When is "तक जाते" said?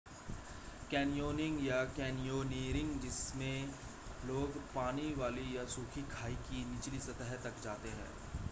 7.43-7.89